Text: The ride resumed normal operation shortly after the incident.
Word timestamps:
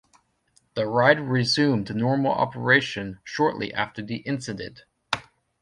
The 0.73 0.87
ride 0.87 1.19
resumed 1.19 1.95
normal 1.95 2.31
operation 2.31 3.19
shortly 3.23 3.71
after 3.71 4.01
the 4.01 4.17
incident. 4.25 4.83